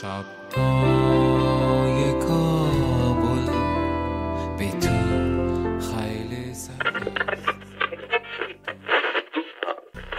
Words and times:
شبهای 0.00 0.62
کابل 2.12 3.46
به 4.58 4.70
تو 4.70 4.94
خیلی 5.80 6.52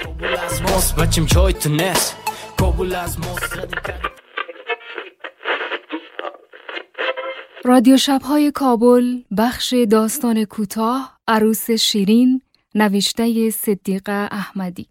کابل 0.03 0.37
از 0.45 0.61
ماست 0.61 0.95
بچیم 0.95 1.25
چای 1.25 1.53
تو 1.53 1.69
نس 1.69 2.15
کابل 2.57 2.95
از 2.95 3.19
ماست 3.19 3.59
رادیو 7.65 7.97
شبهای 7.97 8.51
کابل 8.51 9.21
بخش 9.37 9.73
داستان 9.73 10.45
کوتاه 10.45 11.19
عروس 11.27 11.71
شیرین 11.71 12.41
نوشته 12.75 13.49
صدیقه 13.49 14.27
احمدی. 14.31 14.89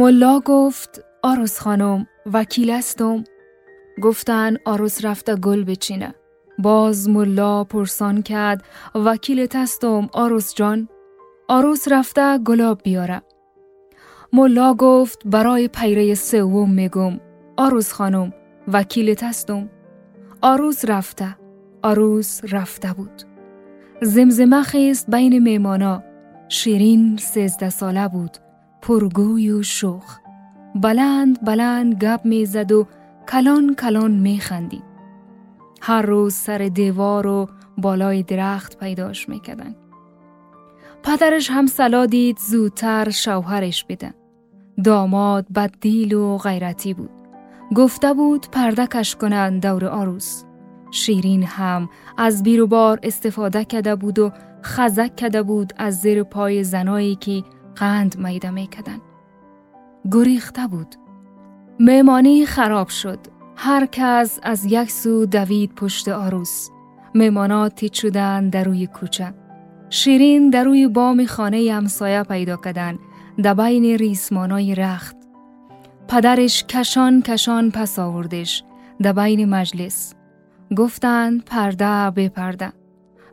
ملا 0.00 0.40
گفت 0.44 1.04
آروس 1.22 1.58
خانم 1.58 2.06
وکیل 2.32 2.70
استم 2.70 3.24
گفتن 4.02 4.56
آروس 4.64 5.04
رفته 5.04 5.36
گل 5.36 5.64
بچینه. 5.64 6.14
باز 6.58 7.08
ملا 7.08 7.64
پرسان 7.64 8.22
کرد 8.22 8.64
وکیل 8.94 9.46
تستم 9.46 10.08
آروس 10.12 10.54
جان؟ 10.54 10.88
آروس 11.48 11.88
رفته 11.88 12.38
گلاب 12.38 12.80
بیاره. 12.82 13.22
ملا 14.32 14.74
گفت 14.74 15.22
برای 15.24 15.68
پیره 15.68 16.14
سوم 16.14 16.70
میگم. 16.70 17.20
آروس 17.56 17.92
خانم 17.92 18.32
وکیل 18.68 19.14
تستم 19.14 19.70
آروس 20.42 20.84
رفته. 20.84 21.36
آروس 21.82 22.40
رفته 22.52 22.92
بود. 22.92 23.22
زمزمه 24.02 24.62
خیست 24.62 25.10
بین 25.10 25.38
میمانا 25.38 26.02
شیرین 26.48 27.16
سیزده 27.16 27.70
ساله 27.70 28.08
بود. 28.08 28.49
پرگوی 28.82 29.50
و 29.50 29.62
شوخ. 29.62 30.18
بلند 30.74 31.44
بلند 31.44 31.94
گپ 31.94 32.20
می‌زد 32.24 32.72
و 32.72 32.86
کلان 33.28 33.74
کلان 33.74 34.10
میخندید 34.10 34.82
هر 35.80 36.02
روز 36.02 36.34
سر 36.34 36.58
دیوار 36.58 37.26
و 37.26 37.48
بالای 37.78 38.22
درخت 38.22 38.78
پیداش 38.78 39.28
می‌کردن 39.28 39.74
پدرش 41.02 41.50
هم 41.50 41.66
سلا 41.66 42.06
دید 42.06 42.38
زودتر 42.38 43.10
شوهرش 43.10 43.84
بده. 43.84 44.14
داماد 44.84 45.46
بددیل 45.52 46.14
و 46.14 46.38
غیرتی 46.38 46.94
بود. 46.94 47.10
گفته 47.74 48.14
بود 48.14 48.46
پرده 48.52 48.86
کش 48.86 49.16
کنن 49.16 49.58
دور 49.58 49.86
آروس. 49.86 50.44
شیرین 50.90 51.42
هم 51.42 51.88
از 52.18 52.42
بیر 52.42 52.62
و 52.62 52.66
بار 52.66 53.00
استفاده 53.02 53.64
کرده 53.64 53.94
بود 53.96 54.18
و 54.18 54.32
خزک 54.64 55.16
کرده 55.16 55.42
بود 55.42 55.72
از 55.76 56.00
زیر 56.00 56.22
پای 56.22 56.64
زنایی 56.64 57.14
که 57.14 57.42
قند 57.80 58.18
میده 58.18 58.50
میکدن. 58.50 59.00
گریخته 60.12 60.66
بود. 60.66 60.94
میمانی 61.78 62.46
خراب 62.46 62.88
شد. 62.88 63.18
هر 63.56 63.86
کس 63.92 64.40
از 64.42 64.64
یک 64.64 64.90
سو 64.90 65.26
دوید 65.26 65.74
پشت 65.74 66.08
آروس. 66.08 66.68
میمانات 67.14 67.74
تیت 67.74 67.92
شدن 67.92 68.48
در 68.48 68.64
روی 68.64 68.86
کوچه. 68.86 69.34
شیرین 69.90 70.50
در 70.50 70.64
روی 70.64 70.88
بام 70.88 71.26
خانه 71.26 71.72
همسایه 71.72 72.22
پیدا 72.22 72.56
کردن 72.56 72.98
در 73.42 73.54
بین 73.54 73.84
ریسمانای 73.98 74.74
رخت. 74.74 75.16
پدرش 76.08 76.64
کشان 76.64 77.22
کشان 77.22 77.70
پس 77.70 77.98
آوردش 77.98 78.64
در 79.02 79.12
بین 79.12 79.48
مجلس. 79.48 80.14
گفتند 80.76 81.44
پرده 81.44 82.10
به 82.10 82.28
پرده. 82.28 82.72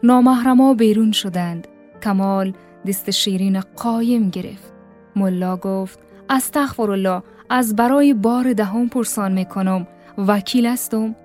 نامحرما 0.03 0.73
بیرون 0.73 1.11
شدند. 1.11 1.67
کمال 2.03 2.53
دست 2.87 3.11
شیرین 3.11 3.59
قایم 3.59 4.29
گرفت. 4.29 4.73
ملا 5.15 5.57
گفت 5.57 5.99
استغفر 6.29 6.91
الله 6.91 7.23
از 7.49 7.75
برای 7.75 8.13
بار 8.13 8.53
دهم 8.53 8.89
پرسان 8.89 9.31
می‌کنم 9.31 9.87
وکیل 10.17 10.65
استم 10.65 11.15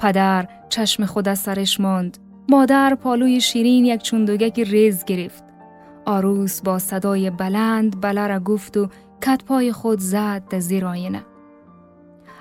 پدر 0.00 0.48
چشم 0.68 1.06
خود 1.06 1.28
از 1.28 1.38
سرش 1.38 1.80
ماند. 1.80 2.18
مادر 2.48 2.94
پالوی 2.94 3.40
شیرین 3.40 3.84
یک 3.84 4.02
چندوگک 4.02 4.60
ریز 4.60 5.04
گرفت. 5.04 5.44
آروس 6.06 6.60
با 6.60 6.78
صدای 6.78 7.30
بلند 7.30 8.00
بله 8.00 8.26
را 8.26 8.40
گفت 8.40 8.76
و 8.76 8.88
پای 9.46 9.72
خود 9.72 9.98
زد 9.98 10.42
در 10.50 10.58
زیر 10.58 10.86
آینه. 10.86 11.22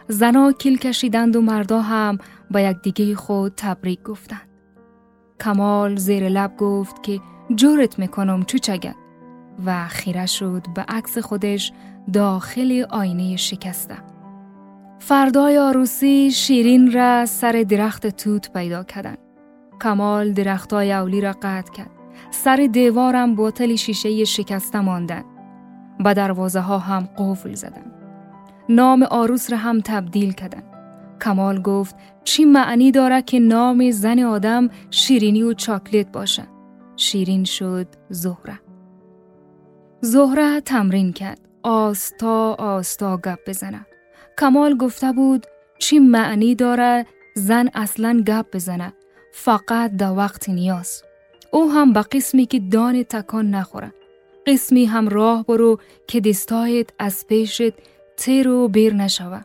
زنا 0.07 0.51
کیل 0.51 0.77
کشیدند 0.77 1.35
و 1.35 1.41
مردا 1.41 1.81
هم 1.81 2.17
با 2.51 2.59
یک 2.59 2.77
دیگه 2.83 3.15
خود 3.15 3.53
تبریک 3.57 4.03
گفتند. 4.03 4.49
کمال 5.41 5.95
زیر 5.95 6.29
لب 6.29 6.57
گفت 6.57 7.03
که 7.03 7.19
جورت 7.55 7.99
می‌کنم 7.99 8.43
چگه 8.43 8.95
و 9.65 9.87
خیره 9.87 10.25
شد 10.25 10.65
به 10.75 10.81
عکس 10.81 11.17
خودش 11.17 11.71
داخل 12.13 12.85
آینه 12.89 13.35
شکسته. 13.35 13.95
فردای 14.99 15.57
آروسی 15.57 16.31
شیرین 16.31 16.91
را 16.91 17.25
سر 17.25 17.65
درخت 17.69 18.07
توت 18.07 18.53
پیدا 18.53 18.83
کردن. 18.83 19.17
کمال 19.81 20.31
درختای 20.31 20.91
اولی 20.91 21.21
را 21.21 21.31
قطع 21.31 21.71
کرد. 21.71 21.89
سر 22.31 22.69
دیوارم 22.71 23.35
بوتل 23.35 23.75
شیشه 23.75 24.25
شکسته 24.25 24.79
ماندن. 24.79 25.23
به 26.03 26.13
دروازه 26.13 26.59
ها 26.59 26.77
هم 26.77 27.09
قفل 27.17 27.53
زدن. 27.53 27.91
نام 28.69 29.03
آروس 29.03 29.51
را 29.51 29.57
هم 29.57 29.81
تبدیل 29.81 30.31
کردن. 30.31 30.63
کمال 31.21 31.61
گفت 31.61 31.95
چی 32.23 32.45
معنی 32.45 32.91
داره 32.91 33.21
که 33.21 33.39
نام 33.39 33.91
زن 33.91 34.19
آدم 34.19 34.69
شیرینی 34.89 35.43
و 35.43 35.53
چاکلت 35.53 36.11
باشه؟ 36.11 36.43
شیرین 36.99 37.43
شد 37.43 37.87
زهره. 38.09 38.59
زهره 40.01 40.61
تمرین 40.61 41.13
کرد. 41.13 41.39
آستا 41.63 42.53
آستا 42.53 43.17
گپ 43.17 43.39
بزنه. 43.47 43.85
کمال 44.39 44.77
گفته 44.77 45.11
بود 45.11 45.45
چی 45.79 45.99
معنی 45.99 46.55
داره 46.55 47.05
زن 47.35 47.69
اصلا 47.73 48.23
گپ 48.27 48.45
بزنه. 48.55 48.93
فقط 49.33 49.91
در 49.95 50.11
وقت 50.11 50.49
نیاز. 50.49 51.03
او 51.51 51.71
هم 51.71 51.93
با 51.93 52.01
قسمی 52.01 52.45
که 52.45 52.59
دان 52.59 53.03
تکان 53.03 53.49
نخوره. 53.49 53.93
قسمی 54.47 54.85
هم 54.85 55.09
راه 55.09 55.45
برو 55.45 55.79
که 56.07 56.21
دستایت 56.21 56.89
از 56.99 57.27
پیشت 57.27 57.73
تیر 58.17 58.49
و 58.49 58.67
بیر 58.67 58.93
نشوه. 58.93 59.41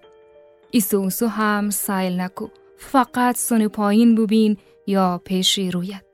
ایسو 0.71 1.27
هم 1.27 1.71
سایل 1.71 2.21
نکو. 2.21 2.49
فقط 2.79 3.37
سن 3.37 3.69
پایین 3.69 4.15
ببین 4.15 4.57
یا 4.87 5.21
پیشی 5.25 5.71
رویت. 5.71 6.14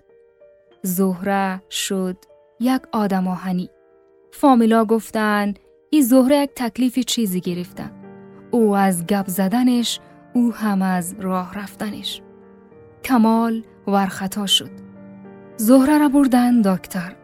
زهره 0.82 1.62
شد 1.70 2.16
یک 2.60 2.82
آدم 2.92 3.28
آهنی. 3.28 3.70
فامیلا 4.32 4.84
گفتن 4.84 5.54
ای 5.90 6.02
زهره 6.02 6.36
یک 6.36 6.50
تکلیف 6.56 6.98
چیزی 6.98 7.40
گرفتن. 7.40 7.90
او 8.50 8.76
از 8.76 9.06
گپ 9.06 9.28
زدنش 9.28 10.00
او 10.34 10.52
هم 10.54 10.82
از 10.82 11.14
راه 11.18 11.58
رفتنش. 11.58 12.22
کمال 13.04 13.62
ورخطا 13.86 14.46
شد. 14.46 14.70
زهره 15.56 15.98
را 15.98 16.08
بردن 16.08 16.62
دکتر. 16.62 17.16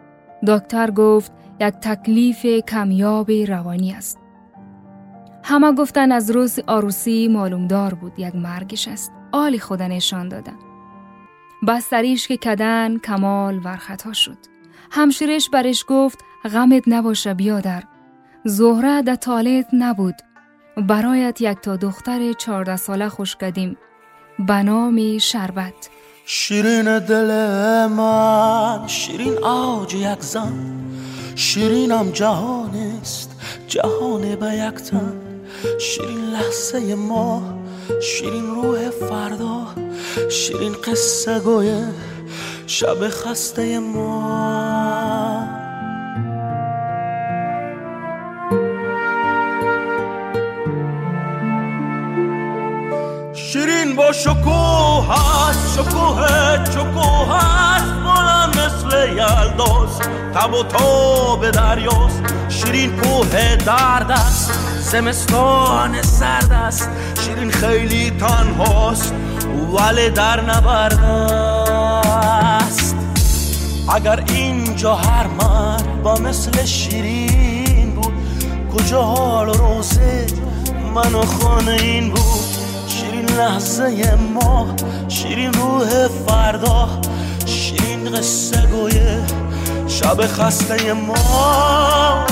دکتر 0.46 0.90
گفت 0.90 1.32
یک 1.60 1.75
تکلیف 1.75 2.46
کمیاب 2.46 3.31
روانی 3.31 3.92
است. 3.92 4.19
همه 5.42 5.72
گفتن 5.72 6.12
از 6.12 6.31
روز 6.31 6.58
آروسی 6.66 7.28
معلومدار 7.28 7.94
بود 7.94 8.19
یک 8.19 8.34
مرگش 8.34 8.88
است. 8.88 9.12
آلی 9.32 9.58
خدا 9.58 9.86
نشان 9.86 10.28
دادن. 10.28 10.65
بستریش 11.69 12.29
که 12.29 12.37
کدن 12.37 12.99
کمال 12.99 13.61
ورخطا 13.64 14.12
شد. 14.12 14.38
همشیرش 14.91 15.50
برش 15.50 15.85
گفت 15.88 16.19
غمت 16.44 16.82
نباشه 16.87 17.35
بیادر. 17.35 17.82
زهره 18.44 19.03
در 19.03 19.14
تالت 19.14 19.67
نبود. 19.73 20.14
برایت 20.76 21.41
یک 21.41 21.58
تا 21.58 21.76
دختر 21.76 22.32
چارده 22.32 22.76
ساله 22.76 23.08
خوش 23.08 23.37
کدیم. 23.37 23.76
به 24.38 24.62
نام 24.62 25.19
شربت. 25.19 25.91
شیرین 26.29 26.99
دل 26.99 27.31
من 27.87 28.87
شیرین 28.87 29.38
آج 29.43 29.94
یک 29.94 30.20
زن 30.20 30.53
شیرینم 31.35 32.11
جهان 32.11 32.70
است 33.00 33.31
جهان 33.69 34.37
به 34.37 34.47
یک 34.47 34.75
تن 34.75 35.12
شیرین 35.81 36.20
لحظه 36.20 36.94
ما 36.94 37.43
شیرین 38.03 38.47
روح 38.47 38.91
فردا 38.91 39.67
شیرین 40.30 40.72
قصه 40.72 41.40
گویه 41.40 41.84
شب 42.66 43.08
خسته 43.08 43.78
ما. 43.78 45.48
شیرین 53.34 53.96
با 53.96 54.12
شکوه 54.12 55.06
هست 55.08 55.78
شکوه 55.78 56.64
شکوه 56.70 57.36
هست. 57.36 57.94
بلند 58.04 58.58
مثل 58.58 59.08
یلداز 59.08 59.98
تب 60.34 60.54
و 60.54 60.62
تاب 60.62 61.50
دریاست. 61.50 62.22
شیرین 62.48 62.96
کوه 62.96 63.56
درد 63.56 64.10
است 64.10 64.52
زمستان 64.80 66.02
سرد 66.02 66.52
است. 66.52 66.88
شیرین 67.24 67.50
خیلی 67.50 68.10
تنهاست. 68.10 69.14
ولی 69.76 70.11
در 70.11 70.40
نبرد 70.40 71.05
است. 72.55 72.96
اگر 73.94 74.25
اینجا 74.28 74.94
هر 74.94 75.26
مرد 75.26 76.02
با 76.02 76.14
مثل 76.14 76.64
شیرین 76.64 77.90
بود 77.90 78.12
کجا 78.76 79.02
حال 79.02 79.49
روزه 79.49 80.26
من 80.94 81.14
و 81.14 81.23
خانه 81.23 81.73
این 81.73 82.11
بود؟ 82.11 82.44
شیرین 82.88 83.26
لحظه 83.26 84.14
ما 84.34 84.67
شیرین 85.08 85.52
روح 85.52 86.08
فردا 86.08 86.88
شیرین 87.46 88.11
قصه 88.11 88.67
گویه 88.67 89.22
شب 89.88 90.26
خسته 90.26 90.93
ما. 90.93 92.26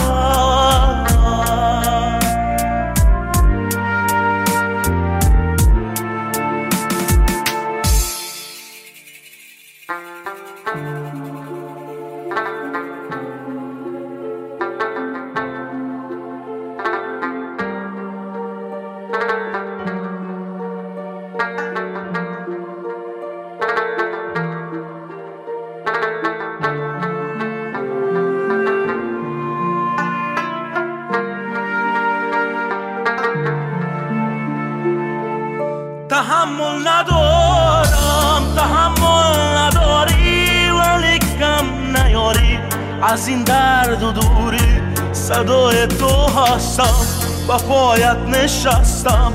تحمل 36.15 36.89
ندارم 36.89 38.55
تحمل 38.57 39.59
نداری 39.59 40.71
ولی 40.71 41.19
کم 41.19 41.97
نیاری. 41.97 42.59
از 43.03 43.29
این 43.29 43.43
درد 43.45 44.03
و 44.03 44.13
دوری 44.13 44.83
صدای 45.13 45.87
تو 45.87 46.27
هستم 46.41 47.07
با 47.49 47.57
پایت 47.57 48.17
نشستم 48.17 49.33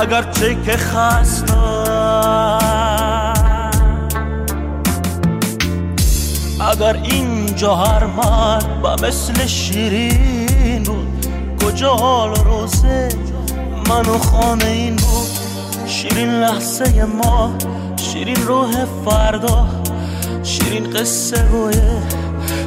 اگر 0.00 0.22
چه 0.22 0.54
که 0.54 0.76
خستم. 0.76 2.58
اگر 6.70 6.96
اینجا 7.02 7.74
هر 7.74 8.06
مرد 8.06 8.82
با 8.82 8.96
مثل 8.96 9.46
شیرین 9.46 10.82
بود 10.82 11.26
کجا 11.64 11.94
حال 11.94 12.34
روزه 12.34 13.08
من 13.88 14.06
و 14.06 14.18
خانه 14.18 14.66
این 14.66 14.96
بود؟ 14.96 15.37
شیرین 15.88 16.30
لحظه 16.30 17.04
ما 17.04 17.54
شیرین 17.96 18.46
روح 18.46 18.84
فردا 19.04 19.68
شیرین 20.42 20.90
قصه 20.90 21.42
گویه 21.42 22.02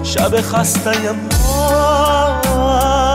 شب 0.03 0.41
خسته 0.41 1.11
ما. 1.11 3.10